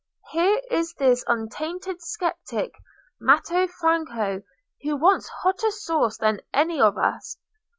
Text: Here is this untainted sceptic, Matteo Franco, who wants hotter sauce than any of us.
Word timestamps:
Here 0.31 0.59
is 0.71 0.95
this 0.95 1.23
untainted 1.27 2.01
sceptic, 2.01 2.73
Matteo 3.19 3.67
Franco, 3.67 4.41
who 4.81 4.97
wants 4.97 5.29
hotter 5.29 5.69
sauce 5.69 6.17
than 6.17 6.41
any 6.51 6.81
of 6.81 6.97
us. 6.97 7.37